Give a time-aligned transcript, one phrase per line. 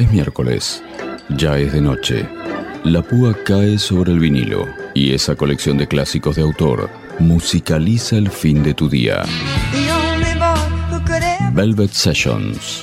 [0.00, 0.82] Es miércoles,
[1.36, 2.26] ya es de noche.
[2.84, 6.88] La púa cae sobre el vinilo y esa colección de clásicos de autor
[7.18, 9.24] musicaliza el fin de tu día.
[11.52, 12.82] Velvet Sessions.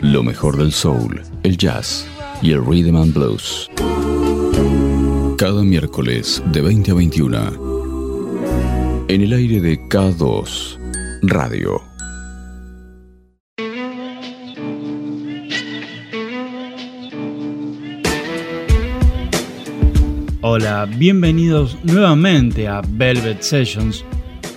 [0.00, 2.06] Lo mejor del soul, el jazz
[2.40, 3.70] y el rhythm and blues.
[5.36, 9.04] Cada miércoles de 20 a 21.
[9.08, 10.78] En el aire de K2
[11.24, 11.93] Radio.
[20.56, 24.04] Hola, bienvenidos nuevamente a Velvet Sessions,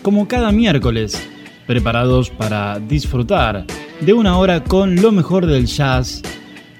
[0.04, 1.20] como cada miércoles,
[1.66, 3.66] preparados para disfrutar
[4.02, 6.22] de una hora con lo mejor del jazz,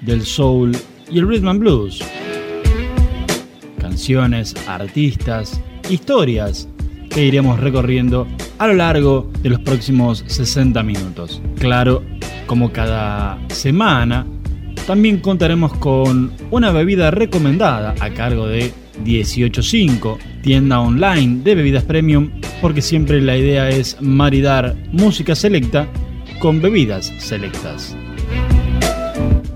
[0.02, 0.70] del soul
[1.10, 2.00] y el rhythm and blues.
[3.80, 5.60] Canciones, artistas,
[5.90, 6.68] historias
[7.10, 11.42] que iremos recorriendo a lo largo de los próximos 60 minutos.
[11.58, 12.04] Claro,
[12.46, 14.24] como cada semana,
[14.86, 18.72] también contaremos con una bebida recomendada a cargo de
[19.04, 25.88] 185, tienda online de bebidas premium, porque siempre la idea es maridar música selecta
[26.38, 27.96] con bebidas selectas.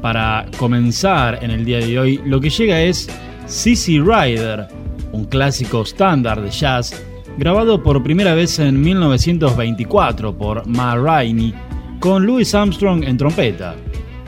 [0.01, 3.09] Para comenzar en el día de hoy, lo que llega es
[3.47, 4.67] CC Rider,
[5.13, 6.93] un clásico estándar de jazz
[7.39, 11.55] grabado por primera vez en 1924 por Ma Rainey
[12.01, 13.77] con Louis Armstrong en trompeta.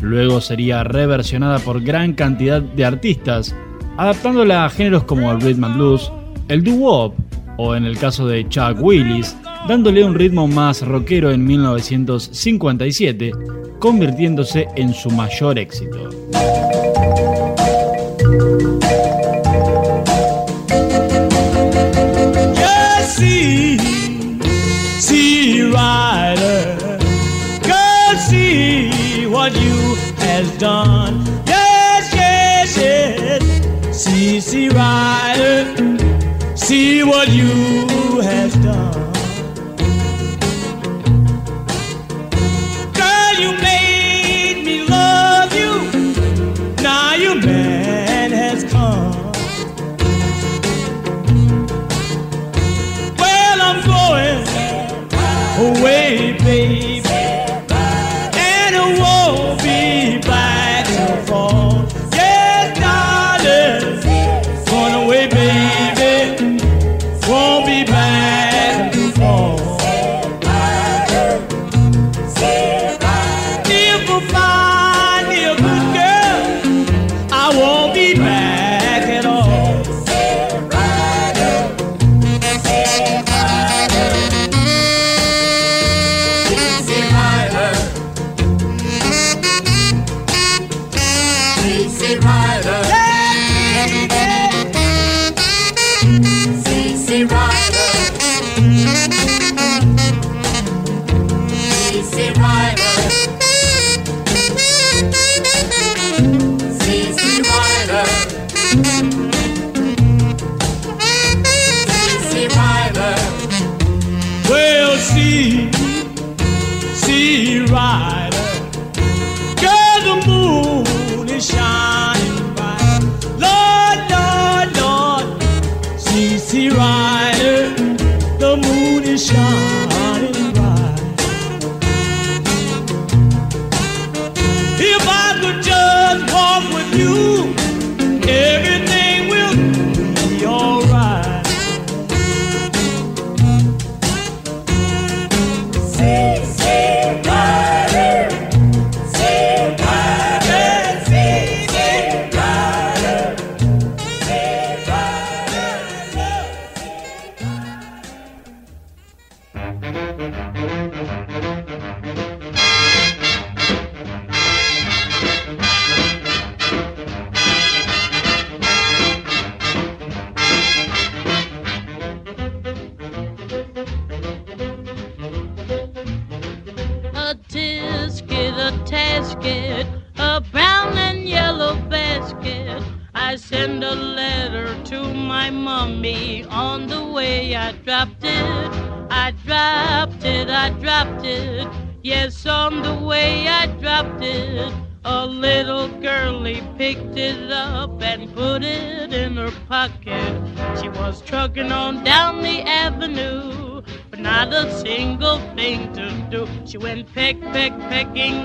[0.01, 3.55] Luego sería reversionada por gran cantidad de artistas
[3.97, 6.13] adaptándola a géneros como el rhythm and blues,
[6.49, 7.15] el doo-wop
[7.57, 9.37] o en el caso de Chuck Willis,
[9.69, 13.33] dándole un ritmo más rockero en 1957,
[13.79, 16.11] convirtiéndose en su mayor éxito.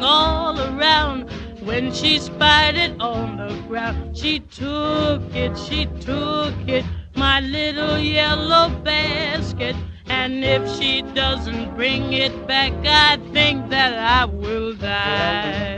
[0.04, 1.30] all around.
[1.62, 6.86] When she spied it on the ground, she took it, she took it,
[7.16, 9.76] my little yellow basket.
[10.08, 15.70] And if she doesn't bring it back, I think that I will die.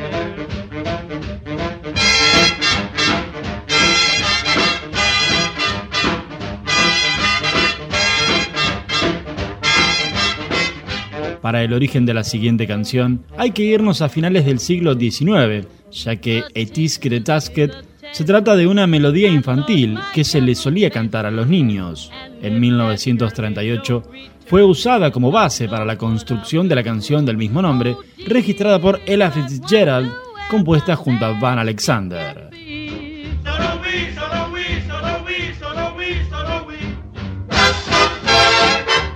[11.42, 15.68] Para el origen de la siguiente canción, hay que irnos a finales del siglo XIX,
[15.92, 17.74] ya que Etis Kretasket
[18.12, 22.12] se trata de una melodía infantil que se le solía cantar a los niños.
[22.42, 24.04] En 1938
[24.46, 27.96] fue usada como base para la construcción de la canción del mismo nombre,
[28.28, 30.12] registrada por Ella Fitzgerald,
[30.50, 32.50] compuesta junto a Van Alexander.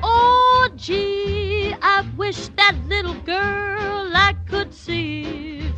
[0.01, 0.67] Oh,
[2.65, 5.71] that little girl I could see.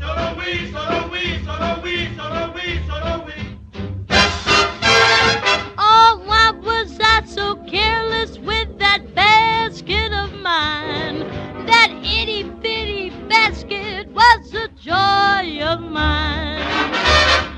[5.77, 11.19] Oh, why was I so careless with that basket of mine?
[11.65, 17.06] That itty bitty basket was joy of mine.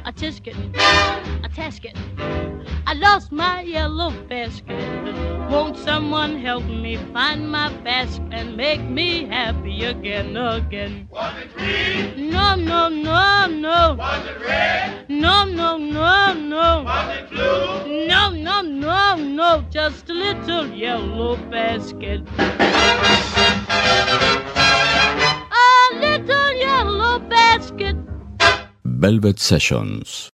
[0.05, 0.55] A tisket,
[1.43, 1.95] a tasket.
[2.87, 4.79] I lost my yellow basket.
[5.49, 11.07] Won't someone help me find my basket and make me happy again, again?
[11.11, 12.29] Was it green?
[12.31, 13.95] No, no, no, no.
[13.99, 15.09] Was it red?
[15.09, 16.83] No, no, no, no.
[16.83, 18.07] Was it blue?
[18.07, 19.65] No, no, no, no.
[19.69, 22.21] Just a little yellow basket.
[29.01, 30.29] Velvet Sessions.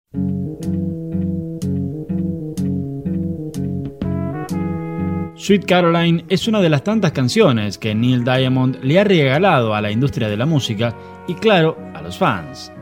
[5.37, 9.83] Sweet Caroline es una de las tantas canciones que Neil Diamond le ha regalado a
[9.83, 10.97] la industria de la música
[11.29, 12.73] y claro, a los fans.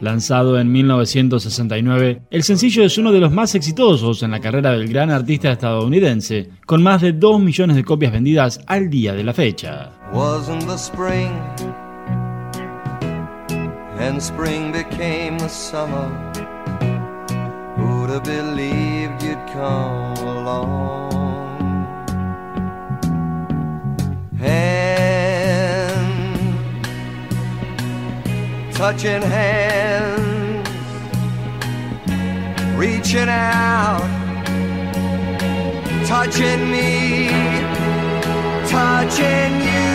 [0.00, 4.88] Lanzado en 1969, el sencillo es uno de los más exitosos en la carrera del
[4.88, 9.32] gran artista estadounidense, con más de 2 millones de copias vendidas al día de la
[9.32, 9.92] fecha.
[24.40, 24.73] and
[28.74, 30.68] touching hands,
[32.76, 34.02] reaching out,
[36.06, 37.28] touching me,
[38.68, 39.94] touching you.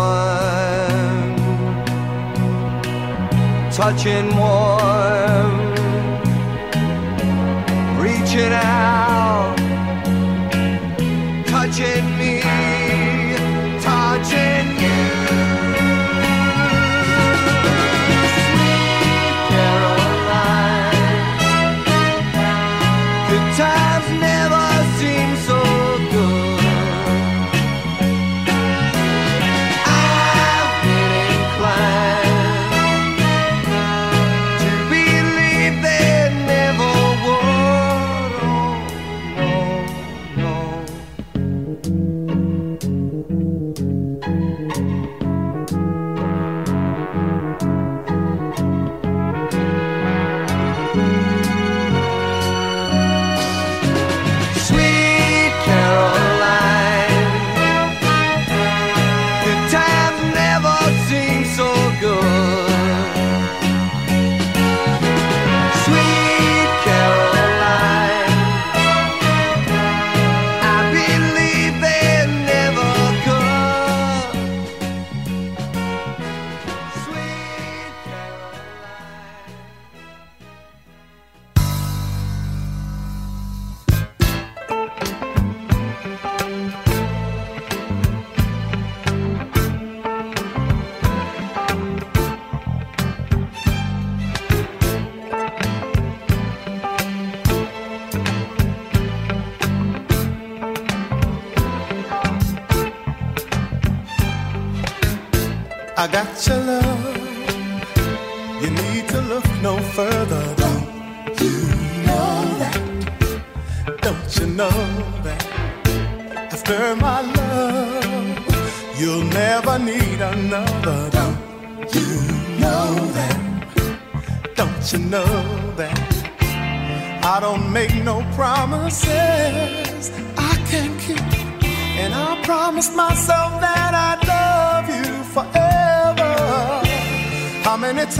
[3.81, 5.73] touching warm,
[7.99, 9.55] reaching out,
[11.47, 12.10] touching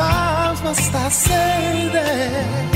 [0.01, 2.72] times must I say that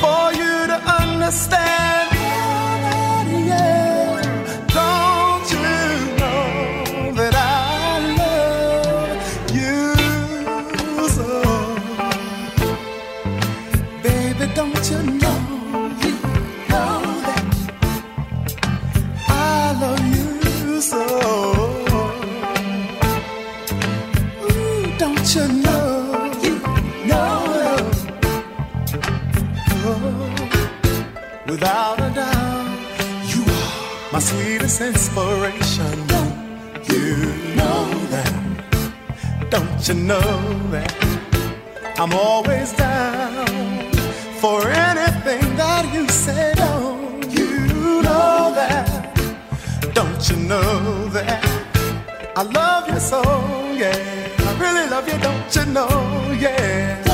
[0.00, 1.97] for you to understand?
[31.46, 32.78] Without a doubt,
[33.32, 36.06] you are my sweetest inspiration.
[36.06, 37.16] Don't you
[37.56, 39.50] know that?
[39.50, 40.30] Don't you know
[40.70, 40.94] that?
[41.98, 43.46] I'm always down
[44.40, 46.52] for anything that you say.
[46.54, 48.88] Don't you know that?
[49.94, 51.44] Don't you know that?
[52.36, 53.20] I love you so,
[53.74, 53.96] yeah.
[54.48, 57.07] I really love you, don't you know, yeah.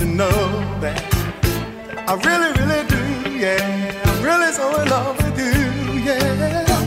[0.00, 0.30] You know
[0.80, 1.02] that?
[2.06, 4.02] I really, really do, yeah.
[4.04, 6.78] I'm really so in love with you, yeah.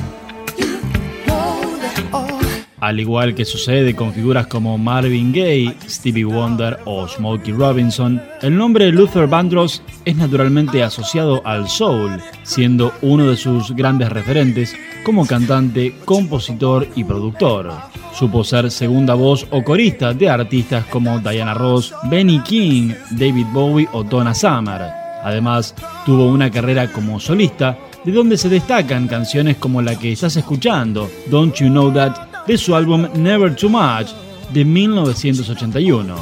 [0.58, 0.82] You
[1.26, 2.47] know that?
[2.79, 8.55] Al igual que sucede con figuras como Marvin Gaye, Stevie Wonder o Smokey Robinson, el
[8.55, 15.25] nombre Luther Vandross es naturalmente asociado al soul, siendo uno de sus grandes referentes como
[15.25, 17.74] cantante, compositor y productor.
[18.13, 23.89] Supo ser segunda voz o corista de artistas como Diana Ross, Benny King, David Bowie
[23.91, 24.81] o Donna Summer.
[25.24, 25.74] Además,
[26.05, 31.10] tuvo una carrera como solista, de donde se destacan canciones como la que estás escuchando,
[31.29, 34.10] Don't You Know That, de su álbum Never Too Much
[34.54, 36.16] de 1981.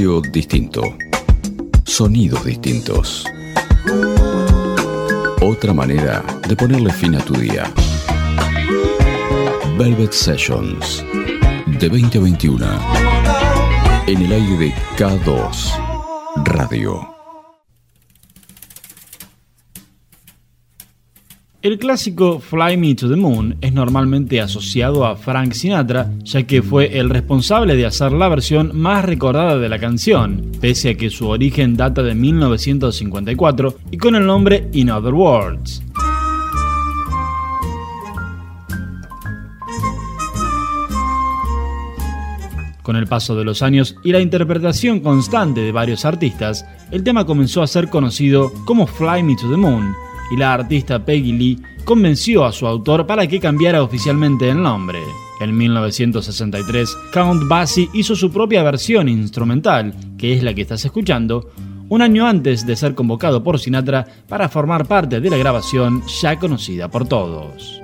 [0.00, 0.96] Distinto.
[1.84, 3.26] Sonidos distintos.
[5.42, 7.70] Otra manera de ponerle fin a tu día.
[9.76, 11.04] Velvet Sessions.
[11.78, 12.66] De 20 a 21.
[14.06, 17.06] En el aire de K2 Radio.
[21.60, 26.62] El clásico Fly Me to the Moon es normalmente asociado a Frank Sinatra, ya que
[26.62, 31.10] fue el responsable de hacer la versión más recordada de la canción, pese a que
[31.10, 35.82] su origen data de 1954 y con el nombre In Other Words.
[42.82, 47.26] Con el paso de los años y la interpretación constante de varios artistas, el tema
[47.26, 49.92] comenzó a ser conocido como Fly Me to the Moon,
[50.30, 55.00] y la artista Peggy Lee convenció a su autor para que cambiara oficialmente el nombre.
[55.40, 61.50] En 1963, Count Basie hizo su propia versión instrumental, que es la que estás escuchando,
[61.88, 66.38] un año antes de ser convocado por Sinatra para formar parte de la grabación ya
[66.38, 67.79] conocida por todos.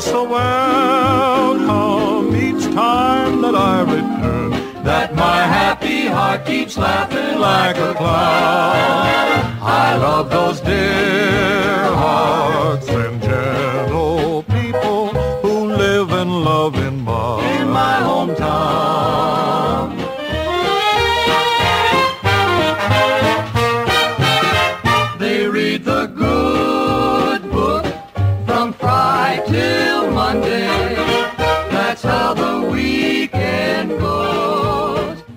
[0.00, 4.50] So welcome each time that I return
[4.82, 9.56] that my happy heart keeps laughing like a clown.
[9.62, 13.73] I love those dear hearts and gentle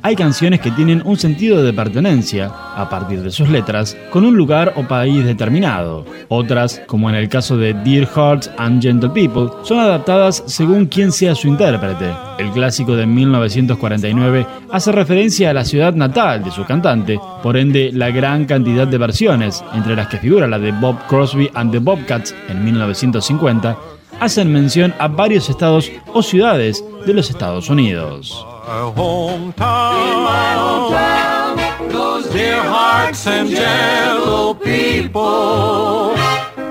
[0.08, 4.38] Hay canciones que tienen un sentido de pertenencia, a partir de sus letras, con un
[4.38, 6.06] lugar o país determinado.
[6.30, 11.12] Otras, como en el caso de Dear Hearts and Gentle People, son adaptadas según quién
[11.12, 12.10] sea su intérprete.
[12.40, 17.92] El clásico de 1949 hace referencia a la ciudad natal de su cantante, por ende
[17.92, 21.80] la gran cantidad de versiones, entre las que figura la de Bob Crosby and the
[21.80, 23.78] Bobcats en 1950,
[24.22, 28.48] hacen mención a varios estados o ciudades de los Estados Unidos.
[28.68, 31.56] Hometown, my hometown,
[31.90, 36.14] those dear hearts and gentle people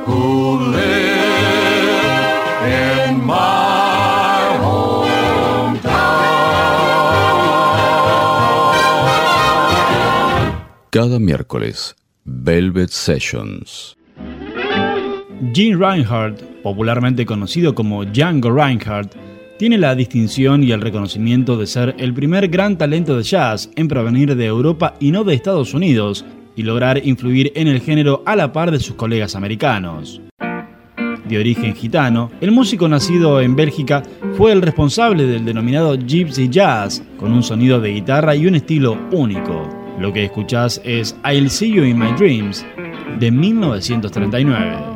[0.05, 1.97] who live
[2.69, 5.87] in my hometown.
[10.91, 13.97] Cada miércoles, Velvet Sessions.
[15.53, 19.17] Gene Reinhardt, popularmente conocido como Django Reinhardt,
[19.59, 23.89] tiene la distinción y el reconocimiento de ser el primer gran talento de jazz en
[23.89, 26.25] provenir de Europa y no de Estados Unidos,
[26.57, 30.21] y lograr influir en el género a la par de sus colegas americanos.
[31.29, 34.03] De origen gitano, el músico nacido en Bélgica
[34.37, 38.97] fue el responsable del denominado Gypsy Jazz, con un sonido de guitarra y un estilo
[39.11, 39.69] único.
[39.99, 42.65] Lo que escuchás es I'll See You in My Dreams,
[43.19, 44.96] de 1939.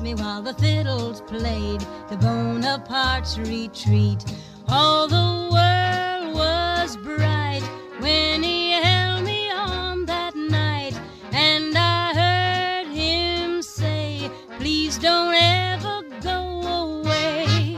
[0.00, 4.24] Me while the fiddles played the Bonaparte's retreat.
[4.68, 7.62] All the world was bright
[7.98, 10.98] when he held me on that night,
[11.32, 17.76] and I heard him say, Please don't ever go away.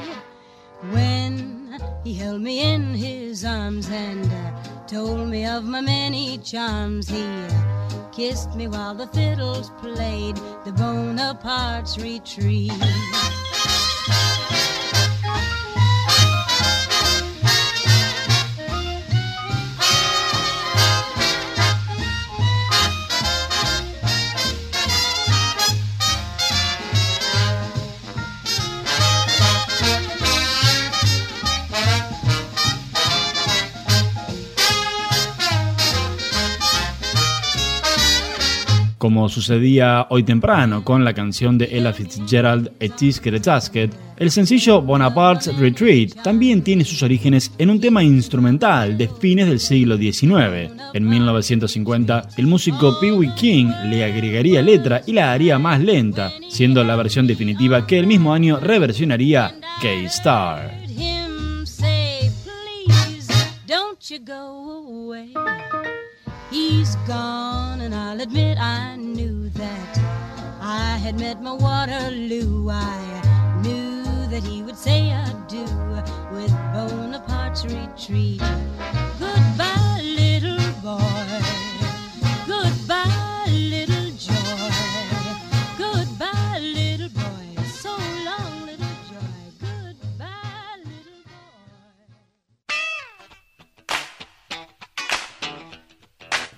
[0.91, 7.09] When he held me in his arms and uh, told me of my many charms,
[7.09, 7.62] he uh,
[8.13, 12.71] kissed me while the fiddles played the Bonaparte's retreat.
[39.23, 45.57] Como sucedía hoy temprano con la canción de Ella Fitzgerald Etis Tasket, el sencillo Bonaparte's
[45.59, 50.73] Retreat también tiene sus orígenes en un tema instrumental de fines del siglo XIX.
[50.93, 56.33] En 1950, el músico Pee Wee King le agregaría letra y la haría más lenta,
[56.49, 60.81] siendo la versión definitiva que el mismo año reversionaría K-Star.
[67.91, 69.99] I'll admit I knew that
[70.61, 72.71] I had met my Waterloo.
[72.71, 75.67] I knew that he would say adieu
[76.33, 78.41] with Bonaparte's retreat.
[79.19, 81.41] Goodbye, little boy.
[82.47, 83.22] Goodbye,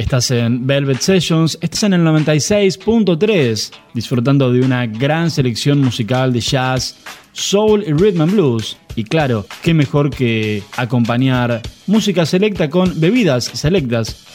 [0.05, 6.41] Estás en Velvet Sessions, estás en el 96.3, disfrutando de una gran selección musical de
[6.41, 6.97] jazz,
[7.33, 8.77] soul y rhythm and blues.
[8.97, 14.27] Y claro, qué mejor que acompañar música selecta con bebidas selectas.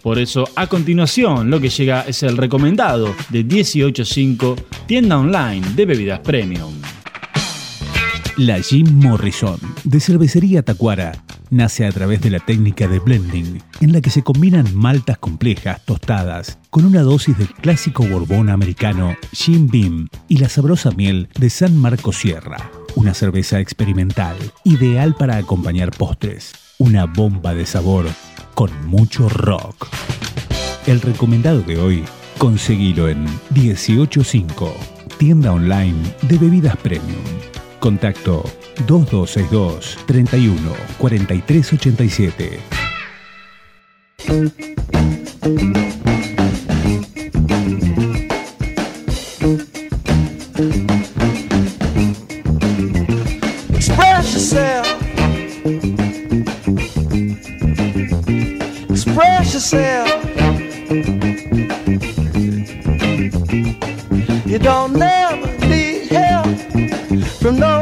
[0.00, 4.56] Por eso, a continuación, lo que llega es el recomendado de 185
[4.86, 6.72] tienda online de bebidas premium.
[8.38, 11.12] La Jim Morrison, de Cervecería Tacuara,
[11.50, 15.84] nace a través de la técnica de blending, en la que se combinan maltas complejas
[15.84, 21.50] tostadas con una dosis del clásico borbón americano Jim Beam y la sabrosa miel de
[21.50, 22.70] San Marcos Sierra.
[22.94, 26.52] Una cerveza experimental, ideal para acompañar postres.
[26.78, 28.06] Una bomba de sabor
[28.54, 29.88] con mucho rock.
[30.86, 32.04] El recomendado de hoy,
[32.38, 34.74] conseguilo en 185,
[35.18, 37.49] tienda online de bebidas premium.
[37.80, 38.42] Contacto
[38.86, 41.64] 2262 31 43
[41.98, 42.60] 87.
[53.74, 54.86] Express yourself.
[58.90, 60.24] Express yourself.
[64.46, 65.29] You don't help
[67.50, 67.79] from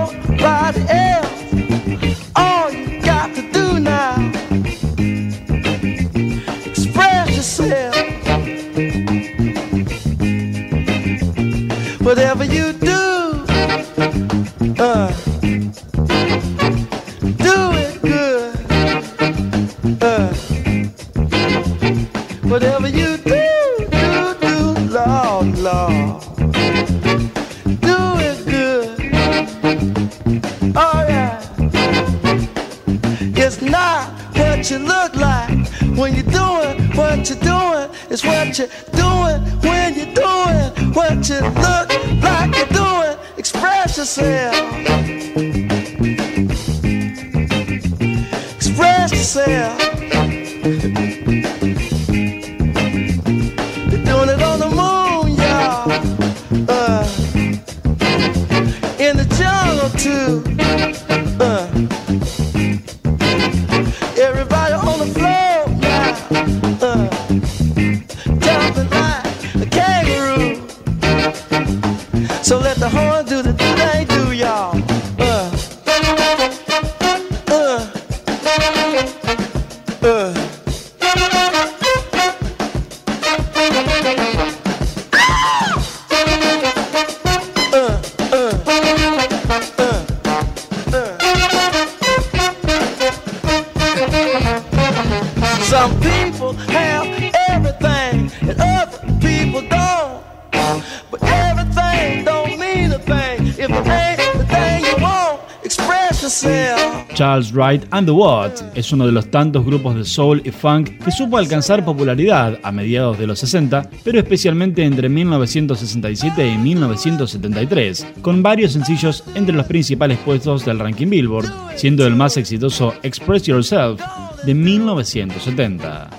[107.90, 111.38] And the Watts es uno de los tantos grupos de soul y funk que supo
[111.38, 118.72] alcanzar popularidad a mediados de los 60, pero especialmente entre 1967 y 1973, con varios
[118.72, 124.00] sencillos entre los principales puestos del ranking Billboard, siendo el más exitoso Express Yourself
[124.44, 126.17] de 1970.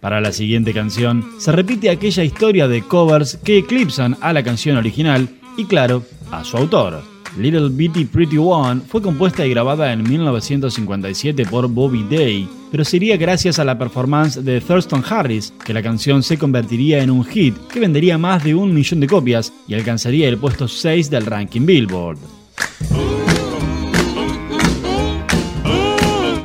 [0.00, 4.78] Para la siguiente canción, se repite aquella historia de covers que eclipsan a la canción
[4.78, 7.02] original y, claro, a su autor.
[7.38, 13.18] Little Bitty Pretty One fue compuesta y grabada en 1957 por Bobby Day, pero sería
[13.18, 17.54] gracias a la performance de Thurston Harris que la canción se convertiría en un hit
[17.70, 21.66] que vendería más de un millón de copias y alcanzaría el puesto 6 del ranking
[21.66, 22.18] Billboard.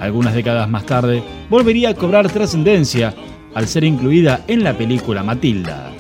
[0.02, 3.16] Algunas décadas más tarde, volvería a cobrar trascendencia
[3.56, 5.95] al ser incluida en la película Matilda.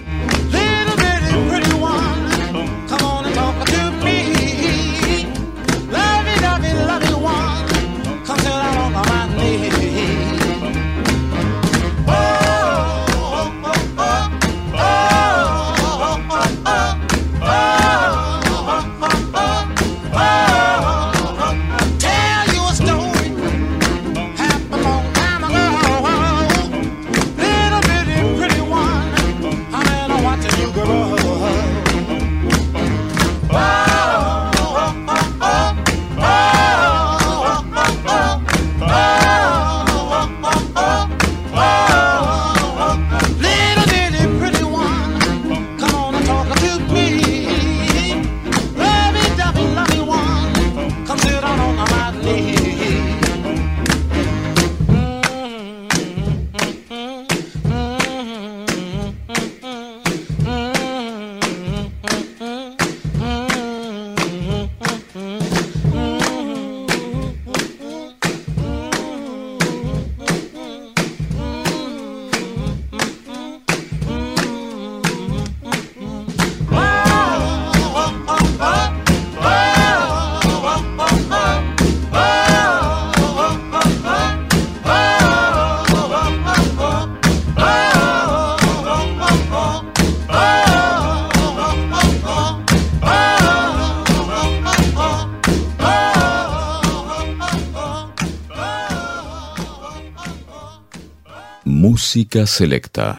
[102.45, 103.17] Selecta.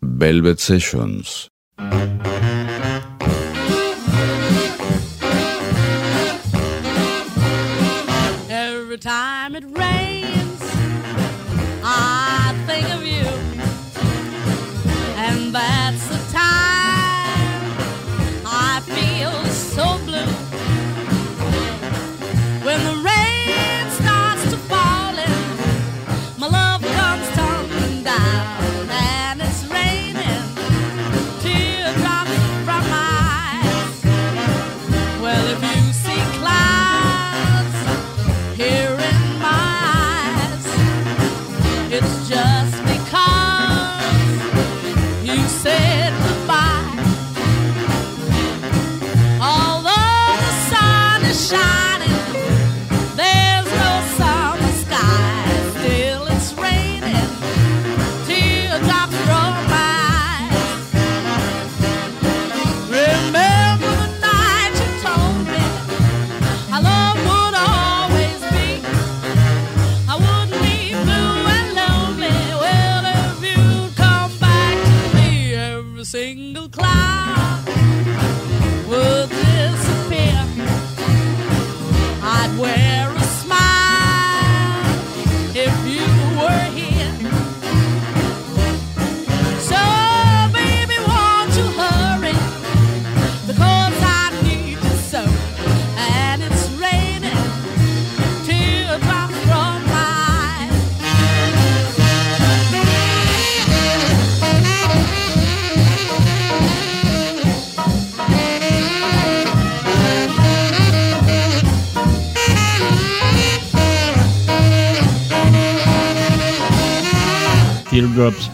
[0.00, 1.48] Velvet Sessions.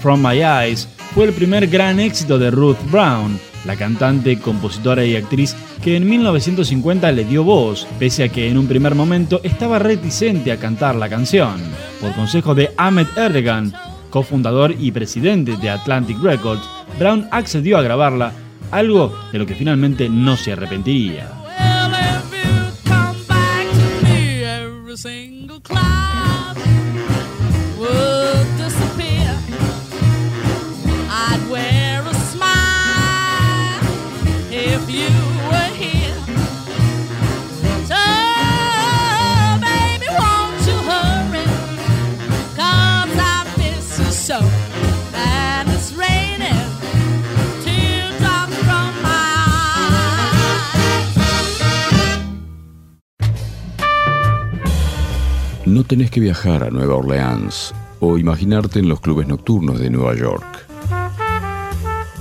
[0.05, 5.17] From My Eyes fue el primer gran éxito de Ruth Brown, la cantante, compositora y
[5.17, 9.79] actriz que en 1950 le dio voz, pese a que en un primer momento estaba
[9.79, 11.55] reticente a cantar la canción.
[12.03, 13.73] Por consejo de Ahmed Erdogan,
[14.11, 16.69] cofundador y presidente de Atlantic Records,
[16.99, 18.35] Brown accedió a grabarla,
[18.73, 21.44] algo de lo que finalmente no se arrepentiría.
[55.85, 60.17] No tenés que viajar a Nueva Orleans o imaginarte en los clubes nocturnos de Nueva
[60.17, 60.67] York.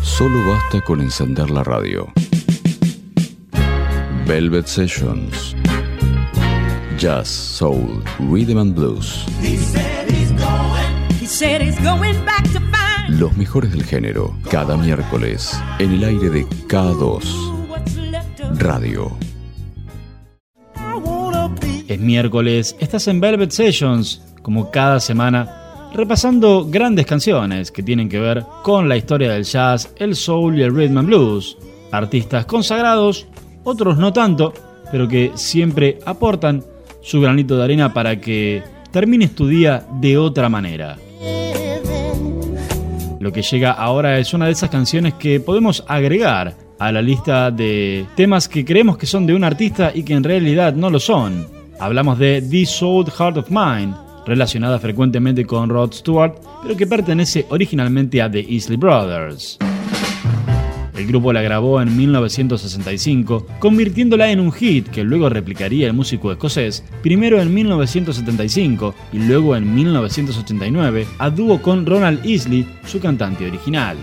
[0.01, 2.11] Solo basta con encender la radio.
[4.27, 5.55] Velvet Sessions.
[6.99, 9.25] Jazz, Soul, Rhythm and Blues.
[13.07, 17.23] Los mejores del género, cada miércoles, en el aire de K2
[18.59, 19.32] Radio.
[21.93, 28.19] Es miércoles, estás en Velvet Sessions, como cada semana, repasando grandes canciones que tienen que
[28.19, 31.55] ver con la historia del jazz, el soul y el rhythm and blues.
[31.91, 33.27] Artistas consagrados,
[33.63, 34.55] otros no tanto,
[34.91, 36.63] pero que siempre aportan
[37.03, 40.97] su granito de arena para que termines tu día de otra manera.
[43.19, 47.51] Lo que llega ahora es una de esas canciones que podemos agregar a la lista
[47.51, 50.99] de temas que creemos que son de un artista y que en realidad no lo
[50.99, 51.52] son.
[51.79, 53.93] Hablamos de This Old Heart of Mine,
[54.25, 59.57] relacionada frecuentemente con Rod Stewart, pero que pertenece originalmente a The Isley Brothers.
[60.95, 66.31] El grupo la grabó en 1965, convirtiéndola en un hit que luego replicaría el músico
[66.31, 73.45] escocés, primero en 1975 y luego en 1989, a dúo con Ronald Isley, su cantante
[73.47, 73.97] original.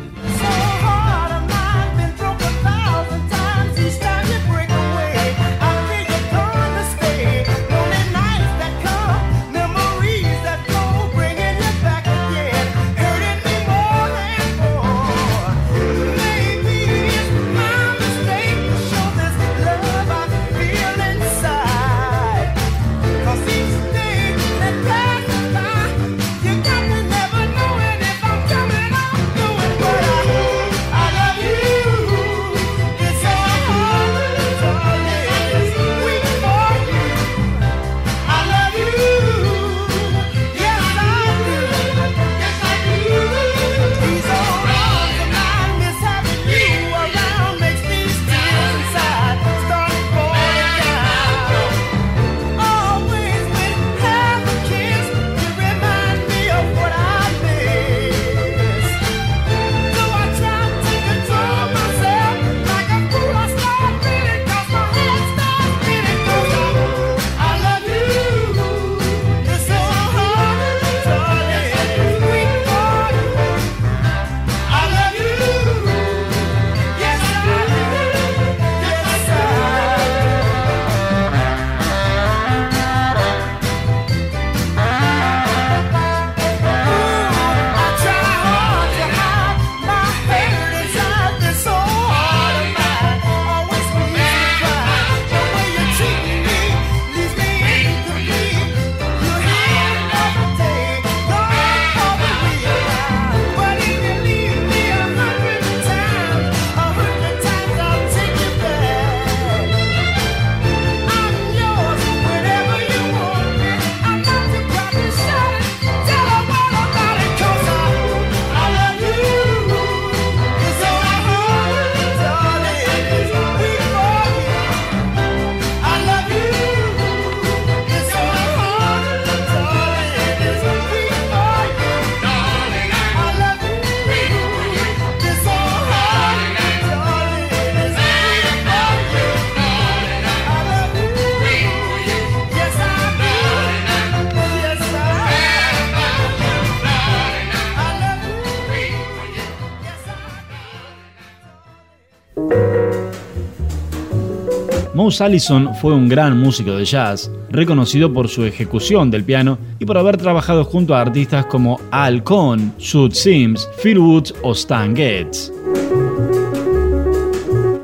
[155.10, 159.84] Mouse Allison fue un gran músico de jazz, reconocido por su ejecución del piano y
[159.84, 164.94] por haber trabajado junto a artistas como Al Cohn, Sud Sims, Phil Woods o Stan
[164.94, 165.50] Getz.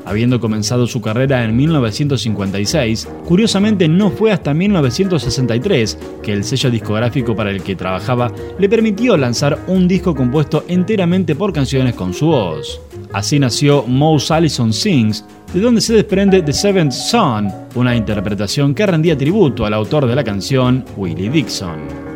[0.05, 7.35] Habiendo comenzado su carrera en 1956, curiosamente no fue hasta 1963 que el sello discográfico
[7.35, 12.27] para el que trabajaba le permitió lanzar un disco compuesto enteramente por canciones con su
[12.27, 12.79] voz.
[13.13, 18.85] Así nació Mouse Allison Sings, de donde se desprende The Seventh Son, una interpretación que
[18.85, 22.07] rendía tributo al autor de la canción, Willie Dixon.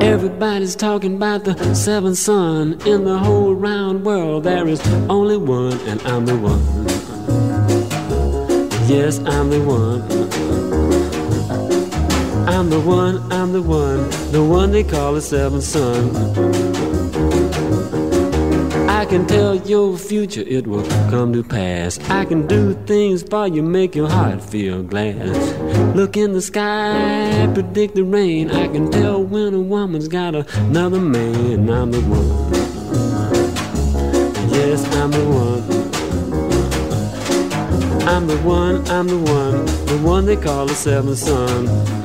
[0.00, 2.78] Everybody's talking about the seventh son.
[2.86, 6.60] In the whole round world, there is only one, and I'm the one.
[8.88, 10.02] Yes, I'm the one.
[12.48, 16.10] I'm the one, I'm the one, the one they call the seventh son.
[19.10, 21.98] I can tell your future, it will come to pass.
[22.08, 25.96] I can do things for you, make your heart feel glad.
[25.96, 28.52] Look in the sky, predict the rain.
[28.52, 31.68] I can tell when a woman's got another man.
[31.68, 32.52] I'm the one.
[34.52, 35.64] Yes, I'm the one.
[38.06, 41.99] I'm the one, I'm the one, the one they call the seventh son.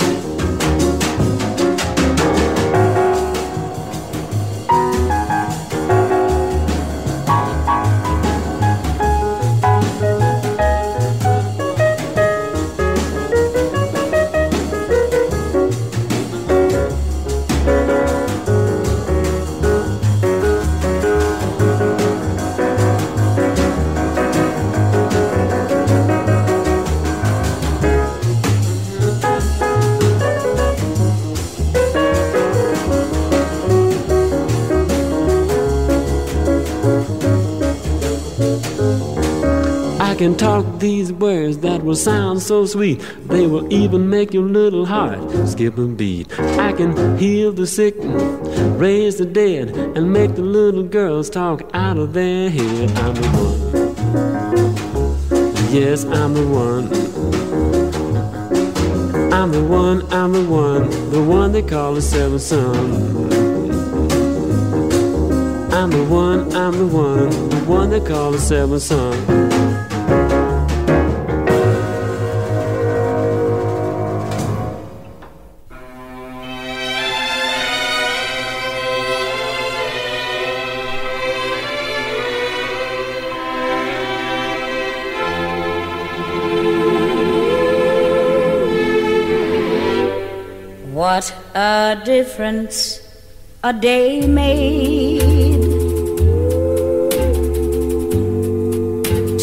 [40.85, 42.99] These words that will sound so sweet.
[43.25, 46.27] They will even make your little heart skip a beat.
[46.39, 47.95] I can heal the sick,
[48.77, 52.91] raise the dead, and make the little girls talk out of their head.
[52.99, 53.55] I'm the one.
[55.73, 56.85] Yes, I'm the one.
[59.33, 62.75] I'm the one, I'm the one, the one they call the seventh son.
[65.73, 69.44] I'm the one, I'm the one, the one they call the seventh son.
[91.95, 92.99] A difference
[93.63, 95.61] a day made.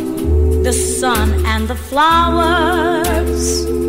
[0.66, 3.81] the sun and the flowers.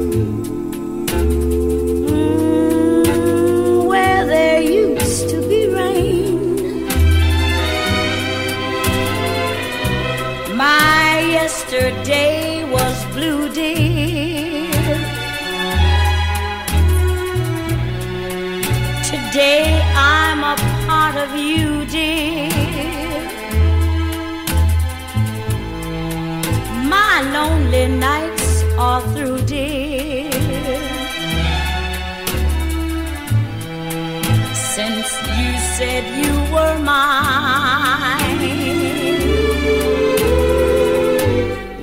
[35.84, 38.40] Said you were mine.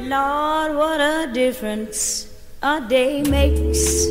[0.08, 2.28] Lord, what a difference
[2.62, 4.08] a day makes.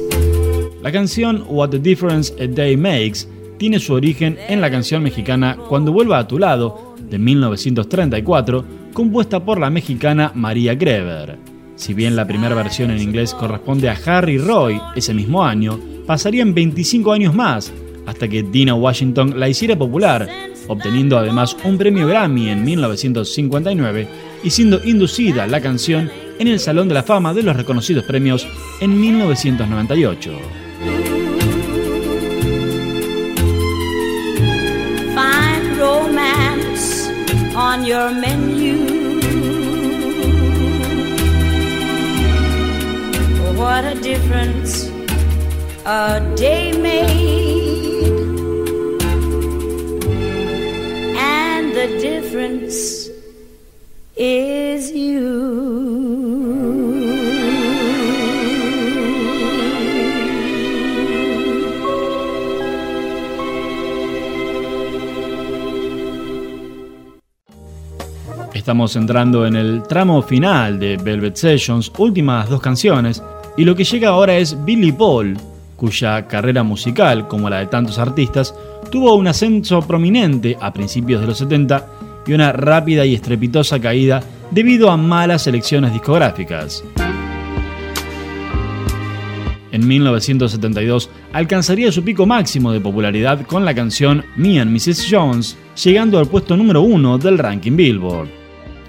[0.82, 3.28] La canción What the Difference a Day Makes
[3.58, 9.44] tiene su origen en la canción mexicana Cuando vuelva a tu lado, de 1934, compuesta
[9.44, 11.38] por la mexicana María Greber.
[11.76, 16.54] Si bien la primera versión en inglés corresponde a Harry Roy ese mismo año, pasarían
[16.54, 17.74] 25 años más
[18.06, 20.28] hasta que Dina Washington la hiciera popular,
[20.68, 24.08] obteniendo además un premio Grammy en 1959
[24.44, 28.48] y siendo inducida la canción en el Salón de la Fama de los reconocidos premios
[28.80, 30.32] en 1998.
[35.16, 37.10] Find romance
[37.56, 39.00] on your menu.
[43.60, 44.90] What a difference
[45.86, 46.72] a day
[51.80, 53.10] the difference
[54.18, 55.70] is you.
[68.54, 73.24] Estamos entrando en el tramo final de Velvet Sessions, últimas dos canciones,
[73.56, 75.38] y lo que llega ahora es Billy Paul,
[75.80, 78.54] cuya carrera musical, como la de tantos artistas,
[78.92, 81.88] tuvo un ascenso prominente a principios de los 70
[82.28, 84.22] y una rápida y estrepitosa caída
[84.52, 86.84] debido a malas elecciones discográficas.
[89.72, 95.08] En 1972 alcanzaría su pico máximo de popularidad con la canción Me and Mrs.
[95.10, 98.28] Jones, llegando al puesto número uno del ranking Billboard.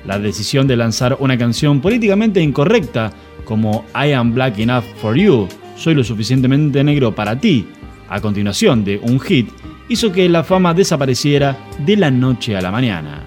[0.07, 3.12] La decisión de lanzar una canción políticamente incorrecta
[3.45, 5.47] como I Am Black Enough for You,
[5.80, 7.66] Soy lo suficientemente negro para ti,
[8.10, 9.48] a continuación de un hit,
[9.88, 13.26] hizo que la fama desapareciera de la noche a la mañana.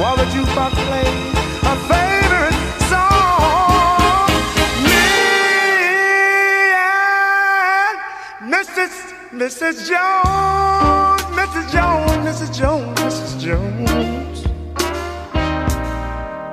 [0.00, 1.08] while the jukebox plays
[1.72, 2.56] a favorite
[2.88, 4.30] song.
[4.86, 5.04] Me
[6.74, 7.96] and
[8.54, 8.94] Mrs.
[9.42, 9.76] Mrs.
[9.90, 11.66] Jones, Mrs.
[11.74, 12.50] Jones, Mrs.
[12.58, 13.32] Jones, Mrs.
[13.44, 14.38] Jones.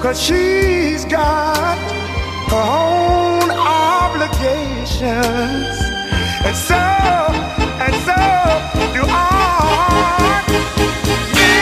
[0.00, 1.76] Cause she's got
[2.48, 5.76] her own obligations.
[6.42, 8.14] And so, and so
[8.94, 10.42] do I.
[11.36, 11.52] Me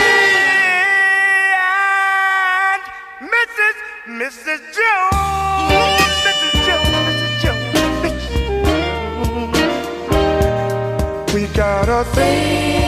[2.71, 2.81] and
[3.35, 3.75] Mrs.
[4.07, 4.61] Mrs.
[4.77, 5.99] Jones.
[6.23, 6.53] Mrs.
[6.65, 7.33] Jones, Mrs.
[7.43, 7.75] Jones.
[11.33, 12.78] We got a thing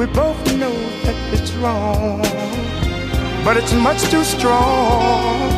[0.00, 0.72] We both know
[1.04, 2.22] that it's wrong,
[3.44, 5.50] but it's much too strong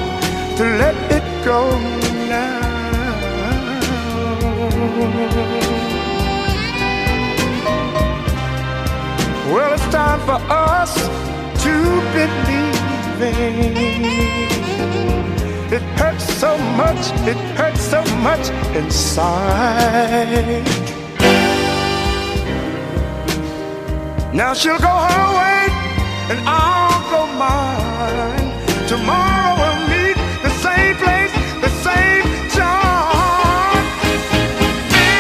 [0.57, 1.79] to let it go
[2.27, 2.61] now.
[9.55, 10.93] Well, it's time for us
[11.63, 13.23] to believe
[15.73, 20.82] It hurts so much, it hurts so much inside.
[24.35, 25.69] Now she'll go her way
[26.31, 28.49] and I'll go mine.
[28.89, 33.85] Tomorrow we'll meet the same place, the same time.
[34.89, 35.13] Me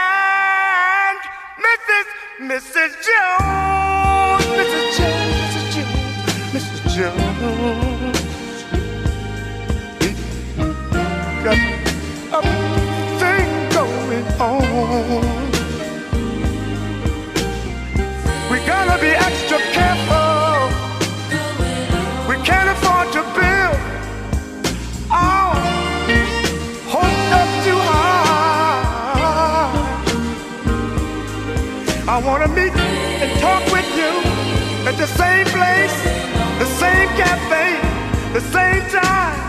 [0.00, 1.18] and
[1.60, 2.06] Mrs.
[2.40, 2.90] Mrs.
[3.06, 4.96] Jones, Mrs.
[4.96, 5.66] Jones, Mrs.
[5.74, 6.24] Jones,
[6.54, 6.80] Mrs.
[6.96, 8.18] Jones.
[11.44, 11.58] Got
[12.32, 12.40] a
[13.20, 15.31] thing going on.
[35.02, 35.96] The same place,
[36.62, 37.68] the same cafe,
[38.32, 39.40] the same time.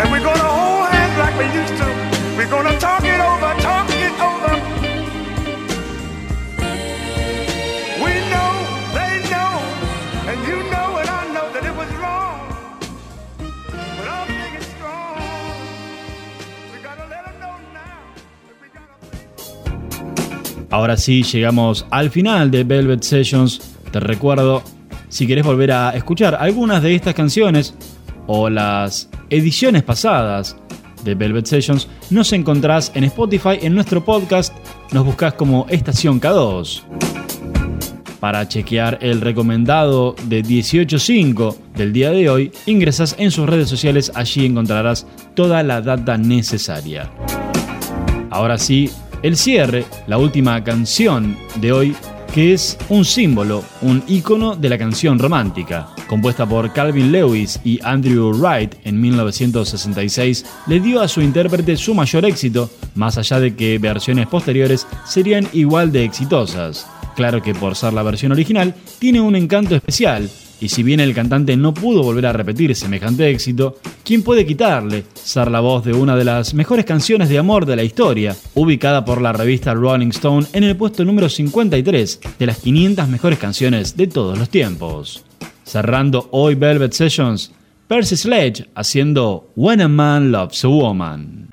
[0.00, 1.88] And we're gonna hold hands like we used to.
[2.38, 4.54] We're gonna talk it over, talk it over.
[8.04, 8.52] We know,
[8.96, 9.52] they know,
[10.30, 12.38] and you know and I know that it was wrong.
[13.98, 15.18] But I'm thinking strong.
[16.72, 18.00] We gotta let them know now.
[18.72, 23.65] gotta- Ahora sí, llegamos al final de Velvet Sessions.
[23.96, 24.62] Te recuerdo,
[25.08, 27.74] si querés volver a escuchar algunas de estas canciones
[28.26, 30.54] o las ediciones pasadas
[31.02, 34.54] de Velvet Sessions, nos encontrás en Spotify en nuestro podcast.
[34.92, 36.82] Nos buscas como Estación K2.
[38.20, 44.12] Para chequear el recomendado de 18.5 del día de hoy, ingresas en sus redes sociales,
[44.14, 47.10] allí encontrarás toda la data necesaria.
[48.28, 48.90] Ahora sí,
[49.22, 51.96] el cierre, la última canción de hoy,
[52.36, 55.88] que es un símbolo, un icono de la canción romántica.
[56.06, 61.94] Compuesta por Calvin Lewis y Andrew Wright en 1966, le dio a su intérprete su
[61.94, 66.86] mayor éxito, más allá de que versiones posteriores serían igual de exitosas.
[67.14, 70.28] Claro que por ser la versión original, tiene un encanto especial,
[70.60, 75.04] y si bien el cantante no pudo volver a repetir semejante éxito, ¿quién puede quitarle
[75.14, 79.04] ser la voz de una de las mejores canciones de amor de la historia, ubicada
[79.04, 83.96] por la revista Rolling Stone en el puesto número 53 de las 500 mejores canciones
[83.96, 85.24] de todos los tiempos?
[85.64, 87.52] Cerrando hoy Velvet Sessions,
[87.88, 91.48] Percy Sledge haciendo When a Man Loves a Woman.